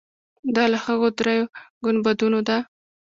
دا 0.55 0.63
له 0.71 0.77
هغو 0.85 1.07
درېیو 1.19 1.51
ګنبدونو 1.85 2.39
ده. 2.47 2.57